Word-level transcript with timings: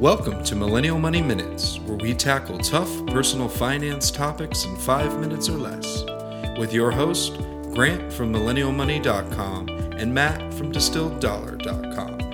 Welcome 0.00 0.42
to 0.44 0.56
Millennial 0.56 0.98
Money 0.98 1.20
Minutes, 1.20 1.78
where 1.80 1.98
we 1.98 2.14
tackle 2.14 2.56
tough 2.56 2.88
personal 3.08 3.50
finance 3.50 4.10
topics 4.10 4.64
in 4.64 4.74
five 4.76 5.20
minutes 5.20 5.50
or 5.50 5.58
less. 5.58 6.04
With 6.58 6.72
your 6.72 6.90
host, 6.90 7.34
Grant 7.74 8.10
from 8.10 8.32
MillennialMoney.com 8.32 9.68
and 9.68 10.14
Matt 10.14 10.54
from 10.54 10.72
DistilledDollar.com. 10.72 12.29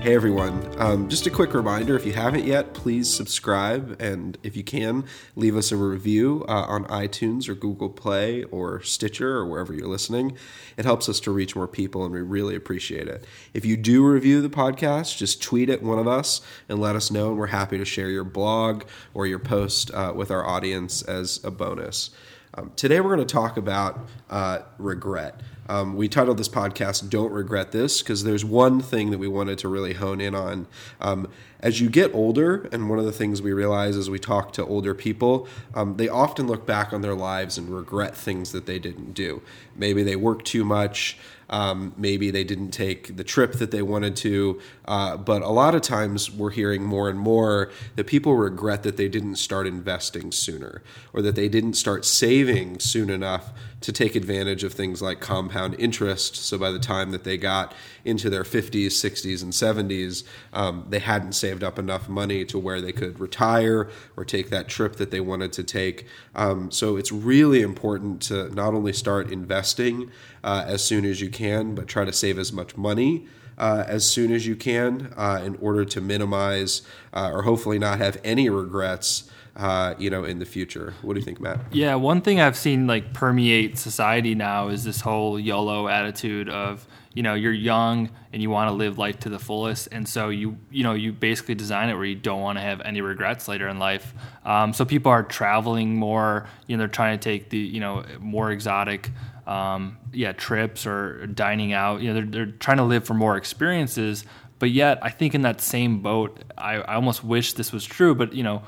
Hey 0.00 0.14
everyone, 0.14 0.64
um, 0.78 1.08
just 1.08 1.26
a 1.26 1.30
quick 1.30 1.52
reminder 1.52 1.96
if 1.96 2.06
you 2.06 2.12
haven't 2.12 2.44
yet, 2.44 2.72
please 2.72 3.12
subscribe 3.12 4.00
and 4.00 4.38
if 4.44 4.56
you 4.56 4.62
can, 4.62 5.04
leave 5.34 5.56
us 5.56 5.72
a 5.72 5.76
review 5.76 6.44
uh, 6.48 6.66
on 6.68 6.84
iTunes 6.84 7.48
or 7.48 7.56
Google 7.56 7.90
Play 7.90 8.44
or 8.44 8.80
Stitcher 8.80 9.36
or 9.36 9.44
wherever 9.44 9.74
you're 9.74 9.88
listening. 9.88 10.36
It 10.76 10.84
helps 10.84 11.08
us 11.08 11.18
to 11.20 11.32
reach 11.32 11.56
more 11.56 11.66
people 11.66 12.04
and 12.04 12.14
we 12.14 12.20
really 12.20 12.54
appreciate 12.54 13.08
it. 13.08 13.26
If 13.52 13.64
you 13.64 13.76
do 13.76 14.06
review 14.06 14.40
the 14.40 14.48
podcast, 14.48 15.16
just 15.16 15.42
tweet 15.42 15.68
at 15.68 15.82
one 15.82 15.98
of 15.98 16.06
us 16.06 16.42
and 16.68 16.80
let 16.80 16.94
us 16.94 17.10
know, 17.10 17.30
and 17.30 17.36
we're 17.36 17.48
happy 17.48 17.76
to 17.76 17.84
share 17.84 18.08
your 18.08 18.24
blog 18.24 18.84
or 19.14 19.26
your 19.26 19.40
post 19.40 19.90
uh, 19.90 20.12
with 20.14 20.30
our 20.30 20.46
audience 20.46 21.02
as 21.02 21.42
a 21.42 21.50
bonus. 21.50 22.10
Um, 22.54 22.72
today 22.76 23.00
we're 23.00 23.14
going 23.14 23.26
to 23.26 23.34
talk 23.34 23.56
about 23.56 24.08
uh, 24.30 24.60
regret. 24.78 25.40
Um, 25.68 25.96
we 25.96 26.08
titled 26.08 26.38
this 26.38 26.48
podcast 26.48 27.10
"Don't 27.10 27.32
Regret 27.32 27.72
This" 27.72 28.02
because 28.02 28.24
there's 28.24 28.44
one 28.44 28.80
thing 28.80 29.10
that 29.10 29.18
we 29.18 29.28
wanted 29.28 29.58
to 29.58 29.68
really 29.68 29.94
hone 29.94 30.20
in 30.20 30.34
on. 30.34 30.66
Um, 31.00 31.28
as 31.60 31.80
you 31.80 31.90
get 31.90 32.14
older, 32.14 32.68
and 32.72 32.88
one 32.88 32.98
of 32.98 33.04
the 33.04 33.12
things 33.12 33.42
we 33.42 33.52
realize 33.52 33.96
as 33.96 34.08
we 34.08 34.18
talk 34.18 34.52
to 34.52 34.64
older 34.64 34.94
people, 34.94 35.48
um, 35.74 35.96
they 35.96 36.08
often 36.08 36.46
look 36.46 36.64
back 36.64 36.92
on 36.92 37.02
their 37.02 37.14
lives 37.14 37.58
and 37.58 37.68
regret 37.68 38.16
things 38.16 38.52
that 38.52 38.66
they 38.66 38.78
didn't 38.78 39.12
do. 39.12 39.42
Maybe 39.74 40.02
they 40.02 40.16
worked 40.16 40.46
too 40.46 40.64
much. 40.64 41.18
Um, 41.50 41.94
maybe 41.96 42.30
they 42.30 42.44
didn't 42.44 42.72
take 42.72 43.16
the 43.16 43.24
trip 43.24 43.54
that 43.54 43.70
they 43.70 43.82
wanted 43.82 44.16
to. 44.16 44.60
Uh, 44.84 45.16
but 45.16 45.42
a 45.42 45.48
lot 45.48 45.74
of 45.74 45.82
times 45.82 46.30
we're 46.30 46.50
hearing 46.50 46.84
more 46.84 47.08
and 47.08 47.18
more 47.18 47.70
that 47.96 48.06
people 48.06 48.36
regret 48.36 48.82
that 48.82 48.96
they 48.96 49.08
didn't 49.08 49.36
start 49.36 49.66
investing 49.66 50.30
sooner 50.30 50.82
or 51.12 51.22
that 51.22 51.36
they 51.36 51.48
didn't 51.48 51.74
start 51.74 52.04
saving 52.04 52.78
soon 52.80 53.08
enough 53.08 53.50
to 53.80 53.92
take 53.92 54.14
advantage 54.14 54.62
of 54.62 54.74
things 54.74 55.00
like 55.00 55.20
compound 55.20 55.57
interest. 55.78 56.36
So 56.36 56.58
by 56.58 56.70
the 56.70 56.78
time 56.78 57.10
that 57.10 57.24
they 57.24 57.36
got 57.36 57.74
into 58.04 58.30
their 58.30 58.44
50s, 58.44 58.86
60s, 58.86 59.42
and 59.42 59.52
70s, 59.52 60.24
um, 60.52 60.86
they 60.88 60.98
hadn't 60.98 61.32
saved 61.32 61.62
up 61.62 61.78
enough 61.78 62.08
money 62.08 62.44
to 62.46 62.58
where 62.58 62.80
they 62.80 62.92
could 62.92 63.20
retire 63.20 63.90
or 64.16 64.24
take 64.24 64.50
that 64.50 64.68
trip 64.68 64.96
that 64.96 65.10
they 65.10 65.20
wanted 65.20 65.52
to 65.54 65.64
take. 65.64 66.06
Um, 66.34 66.70
so 66.70 66.96
it's 66.96 67.12
really 67.12 67.60
important 67.62 68.22
to 68.22 68.54
not 68.54 68.74
only 68.74 68.92
start 68.92 69.30
investing 69.30 70.10
uh, 70.44 70.64
as 70.66 70.82
soon 70.82 71.04
as 71.04 71.20
you 71.20 71.30
can, 71.30 71.74
but 71.74 71.86
try 71.86 72.04
to 72.04 72.12
save 72.12 72.38
as 72.38 72.52
much 72.52 72.76
money. 72.76 73.26
Uh, 73.58 73.84
as 73.86 74.08
soon 74.08 74.32
as 74.32 74.46
you 74.46 74.56
can, 74.56 75.12
uh, 75.16 75.42
in 75.44 75.56
order 75.56 75.84
to 75.84 76.00
minimize 76.00 76.82
uh, 77.12 77.30
or 77.32 77.42
hopefully 77.42 77.78
not 77.78 77.98
have 77.98 78.16
any 78.22 78.48
regrets 78.48 79.28
uh, 79.58 79.94
you 79.98 80.08
know, 80.08 80.22
in 80.22 80.38
the 80.38 80.44
future. 80.44 80.94
What 81.02 81.14
do 81.14 81.20
you 81.20 81.24
think, 81.24 81.40
Matt? 81.40 81.58
Yeah, 81.72 81.96
one 81.96 82.20
thing 82.20 82.40
I've 82.40 82.56
seen 82.56 82.86
like 82.86 83.12
permeate 83.12 83.76
society 83.76 84.36
now 84.36 84.68
is 84.68 84.84
this 84.84 85.00
whole 85.00 85.38
YOLO 85.38 85.88
attitude 85.88 86.48
of 86.48 86.86
you 87.12 87.24
know 87.24 87.34
you're 87.34 87.52
young 87.52 88.10
and 88.32 88.40
you 88.40 88.50
want 88.50 88.68
to 88.68 88.72
live 88.72 88.98
life 88.98 89.18
to 89.20 89.28
the 89.28 89.38
fullest, 89.40 89.88
and 89.90 90.08
so 90.08 90.28
you 90.28 90.56
you 90.70 90.84
know 90.84 90.94
you 90.94 91.12
basically 91.12 91.56
design 91.56 91.88
it 91.88 91.94
where 91.94 92.04
you 92.04 92.14
don't 92.14 92.40
want 92.40 92.56
to 92.58 92.62
have 92.62 92.80
any 92.82 93.00
regrets 93.00 93.48
later 93.48 93.66
in 93.66 93.80
life. 93.80 94.14
Um, 94.44 94.72
so 94.72 94.84
people 94.84 95.10
are 95.10 95.24
traveling 95.24 95.96
more. 95.96 96.46
You 96.68 96.76
know, 96.76 96.82
they're 96.82 96.88
trying 96.88 97.18
to 97.18 97.22
take 97.22 97.50
the 97.50 97.58
you 97.58 97.80
know 97.80 98.04
more 98.20 98.52
exotic. 98.52 99.10
Um, 99.48 99.96
yeah, 100.12 100.32
trips 100.32 100.86
or 100.86 101.26
dining 101.26 101.72
out. 101.72 102.02
You 102.02 102.08
know, 102.08 102.14
they're, 102.14 102.44
they're 102.44 102.52
trying 102.58 102.76
to 102.76 102.84
live 102.84 103.04
for 103.04 103.14
more 103.14 103.36
experiences, 103.36 104.24
but 104.58 104.70
yet 104.70 104.98
I 105.02 105.08
think 105.08 105.34
in 105.34 105.42
that 105.42 105.62
same 105.62 106.02
boat, 106.02 106.38
I, 106.58 106.74
I 106.74 106.94
almost 106.96 107.24
wish 107.24 107.54
this 107.54 107.72
was 107.72 107.84
true. 107.84 108.14
But 108.14 108.34
you 108.34 108.42
know, 108.42 108.62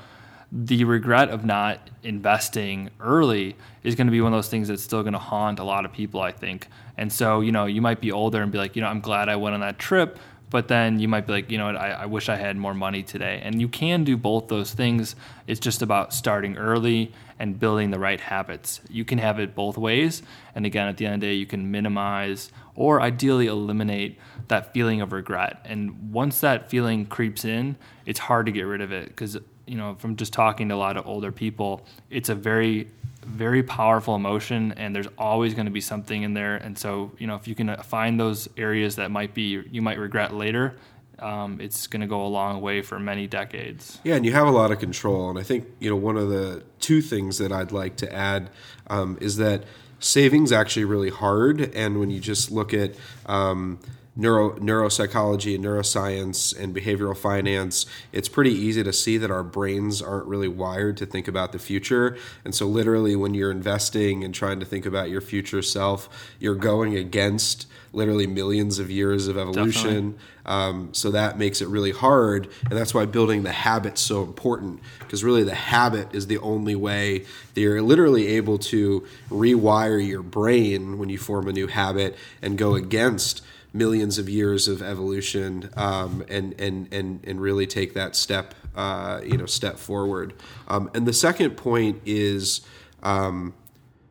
the 0.51 0.83
regret 0.83 1.29
of 1.29 1.45
not 1.45 1.89
investing 2.03 2.89
early 2.99 3.55
is 3.83 3.95
going 3.95 4.07
to 4.07 4.11
be 4.11 4.21
one 4.21 4.33
of 4.33 4.37
those 4.37 4.49
things 4.49 4.67
that's 4.67 4.83
still 4.83 5.01
going 5.03 5.13
to 5.13 5.19
haunt 5.19 5.59
a 5.59 5.63
lot 5.63 5.85
of 5.85 5.93
people, 5.93 6.19
I 6.19 6.31
think. 6.31 6.67
And 6.97 7.11
so, 7.11 7.41
you 7.41 7.51
know, 7.51 7.65
you 7.65 7.81
might 7.81 8.01
be 8.01 8.11
older 8.11 8.41
and 8.41 8.51
be 8.51 8.57
like, 8.57 8.75
you 8.75 8.81
know, 8.81 8.87
I'm 8.87 8.99
glad 8.99 9.29
I 9.29 9.37
went 9.37 9.53
on 9.53 9.61
that 9.61 9.79
trip, 9.79 10.19
but 10.51 10.67
then 10.67 10.99
you 10.99 11.07
might 11.07 11.25
be 11.25 11.31
like, 11.31 11.49
you 11.49 11.57
know, 11.57 11.69
I, 11.69 11.89
I 11.89 12.05
wish 12.05 12.29
I 12.29 12.35
had 12.35 12.57
more 12.57 12.73
money 12.73 13.01
today. 13.01 13.41
And 13.41 13.59
you 13.59 13.69
can 13.69 14.03
do 14.03 14.17
both 14.17 14.49
those 14.49 14.73
things. 14.73 15.15
It's 15.47 15.61
just 15.61 15.81
about 15.81 16.13
starting 16.13 16.57
early 16.57 17.13
and 17.39 17.57
building 17.57 17.89
the 17.89 17.97
right 17.97 18.19
habits. 18.19 18.81
You 18.89 19.05
can 19.05 19.17
have 19.17 19.39
it 19.39 19.55
both 19.55 19.77
ways. 19.77 20.21
And 20.53 20.65
again, 20.65 20.89
at 20.89 20.97
the 20.97 21.05
end 21.05 21.15
of 21.15 21.21
the 21.21 21.27
day, 21.27 21.33
you 21.35 21.45
can 21.45 21.71
minimize 21.71 22.51
or 22.75 23.01
ideally 23.01 23.47
eliminate 23.47 24.19
that 24.49 24.73
feeling 24.73 24.99
of 24.99 25.13
regret. 25.13 25.65
And 25.65 26.11
once 26.11 26.41
that 26.41 26.69
feeling 26.69 27.05
creeps 27.05 27.45
in, 27.45 27.77
it's 28.05 28.19
hard 28.19 28.45
to 28.45 28.51
get 28.51 28.63
rid 28.63 28.81
of 28.81 28.91
it 28.91 29.07
because 29.07 29.37
you 29.65 29.77
know, 29.77 29.95
from 29.95 30.17
just 30.17 30.33
talking 30.33 30.67
to 30.67 30.75
a 30.75 30.77
lot 30.77 30.97
of 30.97 31.07
older 31.07 31.31
people, 31.31 31.85
it's 32.09 32.27
a 32.27 32.35
very, 32.35 32.89
very 33.25 33.63
powerful 33.63 34.15
emotion, 34.15 34.73
and 34.73 34.95
there's 34.95 35.07
always 35.17 35.53
going 35.53 35.65
to 35.65 35.71
be 35.71 35.81
something 35.81 36.23
in 36.23 36.33
there. 36.33 36.55
And 36.55 36.77
so, 36.77 37.11
you 37.17 37.27
know, 37.27 37.35
if 37.35 37.47
you 37.47 37.55
can 37.55 37.75
find 37.83 38.19
those 38.19 38.49
areas 38.57 38.95
that 38.95 39.11
might 39.11 39.33
be 39.33 39.63
you 39.71 39.81
might 39.81 39.99
regret 39.99 40.33
later, 40.33 40.75
um, 41.19 41.61
it's 41.61 41.87
going 41.87 42.01
to 42.01 42.07
go 42.07 42.25
a 42.25 42.27
long 42.27 42.61
way 42.61 42.81
for 42.81 42.99
many 42.99 43.27
decades. 43.27 43.99
Yeah, 44.03 44.15
and 44.15 44.25
you 44.25 44.31
have 44.33 44.47
a 44.47 44.51
lot 44.51 44.71
of 44.71 44.79
control. 44.79 45.29
And 45.29 45.37
I 45.37 45.43
think 45.43 45.67
you 45.79 45.89
know 45.89 45.95
one 45.95 46.17
of 46.17 46.29
the 46.29 46.63
two 46.79 47.01
things 47.01 47.37
that 47.37 47.51
I'd 47.51 47.71
like 47.71 47.95
to 47.97 48.11
add 48.11 48.49
um, 48.87 49.17
is 49.21 49.37
that 49.37 49.63
saving's 49.99 50.51
actually 50.51 50.85
really 50.85 51.11
hard, 51.11 51.61
and 51.75 51.99
when 51.99 52.09
you 52.09 52.19
just 52.19 52.51
look 52.51 52.73
at 52.73 52.95
um, 53.27 53.79
neuro 54.15 54.51
neuropsychology 54.59 55.55
and 55.55 55.63
neuroscience 55.63 56.57
and 56.57 56.75
behavioral 56.75 57.15
finance, 57.15 57.85
it's 58.11 58.27
pretty 58.27 58.51
easy 58.51 58.83
to 58.83 58.91
see 58.91 59.17
that 59.17 59.31
our 59.31 59.43
brains 59.43 60.01
aren't 60.01 60.25
really 60.25 60.47
wired 60.47 60.97
to 60.97 61.05
think 61.05 61.27
about 61.27 61.51
the 61.51 61.59
future. 61.59 62.17
And 62.43 62.53
so, 62.53 62.67
literally, 62.67 63.15
when 63.15 63.33
you're 63.33 63.51
investing 63.51 64.23
and 64.23 64.33
trying 64.33 64.59
to 64.59 64.65
think 64.65 64.85
about 64.85 65.09
your 65.09 65.21
future 65.21 65.61
self, 65.61 66.09
you're 66.39 66.55
going 66.55 66.95
against 66.95 67.67
literally 67.93 68.27
millions 68.27 68.79
of 68.79 68.89
years 68.89 69.27
of 69.27 69.37
evolution. 69.37 70.17
Um, 70.45 70.93
so 70.93 71.11
that 71.11 71.37
makes 71.37 71.61
it 71.61 71.67
really 71.67 71.91
hard, 71.91 72.49
and 72.69 72.71
that's 72.71 72.93
why 72.93 73.05
building 73.05 73.43
the 73.43 73.51
habit's 73.51 74.01
so 74.01 74.23
important. 74.23 74.79
Because 74.99 75.23
really, 75.23 75.43
the 75.43 75.55
habit 75.55 76.13
is 76.13 76.27
the 76.27 76.39
only 76.39 76.75
way 76.75 77.25
that 77.53 77.61
you're 77.61 77.81
literally 77.81 78.27
able 78.27 78.57
to 78.57 79.05
rewire 79.29 80.05
your 80.05 80.23
brain 80.23 80.97
when 80.97 81.09
you 81.09 81.17
form 81.17 81.47
a 81.47 81.53
new 81.53 81.67
habit 81.67 82.17
and 82.41 82.57
go 82.57 82.75
against 82.75 83.43
millions 83.73 84.17
of 84.17 84.27
years 84.27 84.67
of 84.67 84.81
evolution 84.81 85.69
um, 85.75 86.23
and, 86.27 86.59
and, 86.59 86.93
and, 86.93 87.25
and 87.25 87.41
really 87.41 87.65
take 87.65 87.93
that 87.93 88.15
step, 88.15 88.53
uh, 88.75 89.21
you 89.23 89.37
know, 89.37 89.45
step 89.45 89.77
forward. 89.77 90.33
Um, 90.67 90.89
and 90.93 91.07
the 91.07 91.13
second 91.13 91.51
point 91.51 92.01
is, 92.05 92.61
um, 93.01 93.53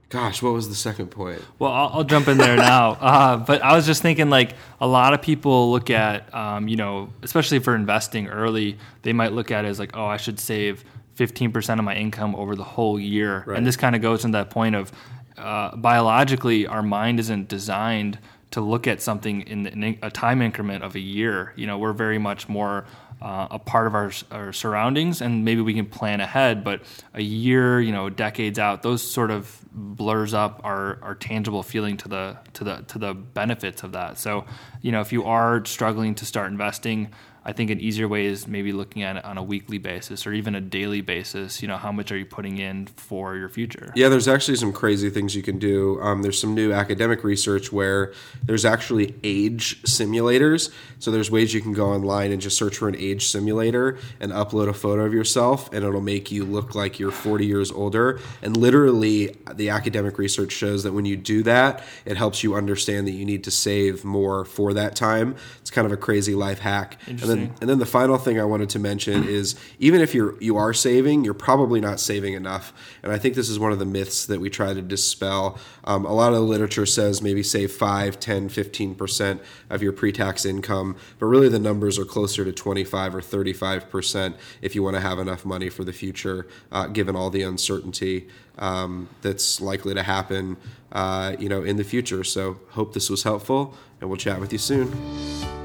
gosh, 0.09 0.43
what 0.43 0.53
was 0.53 0.69
the 0.69 0.75
second 0.75 1.09
point? 1.09 1.43
Well, 1.59 1.71
I'll, 1.71 1.91
I'll 1.93 2.05
jump 2.05 2.29
in 2.29 2.39
there 2.39 2.57
now. 2.57 2.99
Uh, 3.11 3.37
but 3.37 3.63
I 3.63 3.75
was 3.75 3.87
just 3.87 4.03
thinking, 4.03 4.31
like, 4.31 4.55
a 4.81 4.87
lot 4.87 5.15
of 5.15 5.21
people 5.21 5.71
look 5.71 5.91
at, 5.91 6.33
um, 6.35 6.69
you 6.69 6.77
know, 6.77 7.13
especially 7.23 7.59
for 7.59 7.75
investing 7.75 8.29
early, 8.29 8.79
they 9.03 9.13
might 9.13 9.33
look 9.33 9.51
at 9.51 9.65
it 9.65 9.69
as 9.69 9.79
like, 9.79 9.97
oh, 9.97 10.07
I 10.07 10.17
should 10.17 10.39
save 10.39 10.85
15% 11.17 11.79
of 11.79 11.85
my 11.85 11.95
income 11.95 12.35
over 12.37 12.55
the 12.55 12.65
whole 12.65 13.01
year. 13.01 13.45
Right. 13.47 13.59
And 13.59 13.67
this 13.67 13.77
kind 13.77 13.97
of 13.97 14.03
goes 14.03 14.25
into 14.25 14.39
that 14.39 14.51
point 14.51 14.75
of 14.75 14.93
uh, 15.37 15.75
biologically, 15.77 16.67
our 16.67 16.83
mind 16.83 17.19
isn't 17.19 17.49
designed 17.49 18.19
to 18.51 18.61
look 18.61 18.87
at 18.87 19.01
something 19.01 19.43
in, 19.43 19.67
in, 19.67 19.99
a 20.03 20.11
time 20.11 20.43
increment 20.43 20.83
of 20.83 20.95
a 20.95 21.01
year. 21.01 21.53
You 21.57 21.67
know, 21.67 21.79
we're 21.79 21.93
very 21.93 22.19
much 22.19 22.49
more 22.49 22.85
uh, 23.23 23.49
a 23.51 23.59
part 23.59 23.87
of 23.87 23.95
our, 23.95 24.13
our 24.31 24.53
surroundings, 24.53 25.21
and 25.21 25.45
maybe 25.45 25.61
we 25.61 25.75
can 25.75 25.87
plan 25.87 26.21
ahead. 26.21 26.65
But 26.65 26.83
a 27.15 27.23
year, 27.23 27.81
you 27.81 27.93
know, 27.93 28.09
decades 28.09 28.59
out, 28.59 28.83
those 28.83 29.03
sort 29.03 29.31
of 29.31 29.59
blurs 29.73 30.35
up 30.35 30.61
our, 30.65 30.99
our 31.03 31.15
tangible 31.15 31.63
feeling 31.63 31.97
to 31.99 32.09
the 32.09 32.39
to 32.55 32.65
the 32.65 32.85
to 32.89 32.99
the 32.99 33.15
benefits 33.15 33.83
of 33.83 33.93
that. 33.93 34.19
So, 34.19 34.47
you 34.83 34.91
know, 34.91 35.01
if 35.01 35.13
you 35.13 35.25
are 35.25 35.65
struggling 35.65 36.15
to 36.17 36.25
start 36.25 36.51
investing, 36.51 37.13
I 37.45 37.53
think 37.53 37.71
an 37.71 37.81
easier 37.81 38.07
way 38.07 38.27
is 38.27 38.47
maybe 38.47 38.73
looking 38.73 39.03
at 39.03 39.17
it 39.17 39.25
on 39.25 39.39
a 39.39 39.43
weekly 39.43 39.79
basis 39.79 40.27
or 40.27 40.33
even 40.33 40.55
a 40.55 40.61
daily 40.61 41.01
basis. 41.01 41.63
You 41.63 41.69
know, 41.69 41.77
how 41.77 41.91
much 41.91 42.13
are 42.13 42.19
you 42.19 42.27
putting 42.27 42.59
in 42.59 42.87
for 42.87 43.37
your 43.37 43.49
future? 43.49 43.93
Yeah, 43.95 44.09
there's 44.09 44.29
actually 44.29 44.57
some 44.57 44.73
crazy 44.73 45.09
things 45.09 45.35
you 45.35 45.43
can 45.43 45.59
do. 45.59 46.01
Um, 46.03 46.23
there's 46.23 46.39
some 46.39 46.55
new 46.55 46.73
academic 46.73 47.25
research 47.25 47.73
where 47.73 48.13
there's 48.43 48.65
actually 48.65 49.15
age 49.25 49.83
simulators. 49.85 50.71
So 50.99 51.11
there's 51.11 51.31
ways 51.31 51.55
you 51.55 51.63
can 51.63 51.73
go 51.73 51.87
online 51.87 52.31
and 52.31 52.43
just 52.43 52.59
search 52.59 52.77
for 52.77 52.89
an 52.89 52.97
age 52.97 53.27
simulator 53.27 53.99
and 54.21 54.33
upload 54.33 54.69
a 54.69 54.75
photo 54.75 55.05
of 55.05 55.15
yourself, 55.15 55.73
and 55.73 55.85
it'll 55.85 56.03
make 56.03 56.31
you 56.31 56.45
look 56.45 56.75
like 56.75 56.99
you're 56.99 57.11
40 57.11 57.47
years 57.47 57.71
older. 57.73 58.21
And 58.43 58.57
literally, 58.57 59.37
the 59.55 59.71
academic 59.71 60.19
research 60.19 60.53
shows 60.53 60.83
that 60.83 60.93
when 60.93 61.07
you 61.07 61.17
do 61.17 61.43
that, 61.45 61.83
it 62.05 62.19
helps 62.19 62.43
you 62.43 62.55
understand 62.55 63.07
that 63.07 63.13
you 63.13 63.25
need 63.25 63.45
to 63.45 63.51
save 63.51 64.05
more 64.05 64.45
for 64.45 64.75
that 64.75 64.95
time. 64.95 65.37
It's 65.63 65.71
kind 65.71 65.87
of 65.87 65.93
a 65.93 65.97
crazy 65.97 66.35
life 66.35 66.59
hack. 66.59 66.99
And 67.31 67.43
then, 67.43 67.55
and 67.61 67.71
then 67.71 67.79
the 67.79 67.87
final 67.87 68.19
thing 68.19 68.41
I 68.41 68.45
wanted 68.45 68.69
to 68.71 68.79
mention 68.79 69.25
is 69.25 69.55
even 69.79 70.01
if 70.01 70.15
you're 70.15 70.41
you 70.41 70.57
are 70.57 70.73
saving, 70.73 71.25
you're 71.25 71.35
probably 71.35 71.81
not 71.81 72.01
saving 72.01 72.35
enough. 72.35 72.73
And 73.03 73.13
I 73.13 73.19
think 73.19 73.35
this 73.35 73.49
is 73.49 73.59
one 73.59 73.73
of 73.73 73.79
the 73.79 73.87
myths 73.87 74.27
that 74.27 74.41
we 74.41 74.51
try 74.51 74.75
to 74.75 74.83
dispel. 74.83 75.59
Um, 75.85 76.05
a 76.05 76.13
lot 76.13 76.33
of 76.33 76.39
the 76.39 76.45
literature 76.45 76.87
says 76.87 77.23
maybe 77.23 77.43
save 77.43 77.73
5, 77.73 78.21
10, 78.21 78.49
15% 78.49 79.41
of 79.71 79.83
your 79.83 79.93
pre 79.93 80.13
tax 80.13 80.45
income, 80.45 80.97
but 81.19 81.27
really 81.27 81.49
the 81.49 81.59
numbers 81.59 81.99
are 81.99 82.05
closer 82.05 82.45
to 82.45 82.53
25 82.53 83.15
or 83.15 83.21
35% 83.21 84.35
if 84.63 84.75
you 84.75 84.83
want 84.83 84.97
to 84.97 85.01
have 85.01 85.19
enough 85.19 85.45
money 85.45 85.69
for 85.69 85.85
the 85.85 85.93
future, 85.93 86.47
uh, 86.73 86.87
given 86.87 87.17
all 87.17 87.31
the 87.31 87.43
uncertainty 87.43 88.29
um, 88.59 89.09
that's 89.23 89.61
likely 89.61 89.95
to 89.95 90.03
happen 90.03 90.57
uh, 90.93 91.37
you 91.39 91.49
know, 91.49 91.63
in 91.63 91.77
the 91.77 91.85
future. 91.85 92.25
So 92.25 92.59
hope 92.71 92.95
this 92.95 93.11
was 93.11 93.23
helpful, 93.23 93.75
and 94.01 94.09
we'll 94.11 94.19
chat 94.19 94.41
with 94.41 94.53
you 94.53 94.59
soon. 94.59 95.60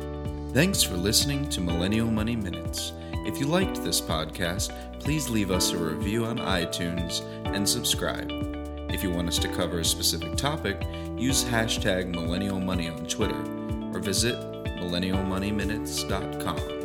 Thanks 0.56 0.82
for 0.82 0.96
listening 0.96 1.50
to 1.50 1.60
Millennial 1.60 2.10
Money 2.10 2.38
Minutes. 2.38 2.94
If 3.26 3.42
you 3.42 3.46
liked 3.46 3.84
this 3.84 4.00
podcast, 4.00 4.72
please 5.02 5.30
leave 5.30 5.52
us 5.52 5.74
a 5.74 5.78
review 5.78 6.26
on 6.26 6.38
iTunes 6.38 7.20
and 7.54 7.68
subscribe. 7.68 8.32
If 8.90 9.04
you 9.04 9.12
want 9.12 9.28
us 9.28 9.38
to 9.40 9.50
cover 9.50 9.80
a 9.80 9.84
specific 9.84 10.38
topic, 10.38 10.82
use 11.18 11.44
hashtag 11.44 12.08
Millennial 12.08 12.62
Money 12.62 12.88
on 12.88 13.06
Twitter 13.06 13.42
or 13.94 14.00
visit 14.00 14.36
millennialmoneyminutes.com. 14.80 16.85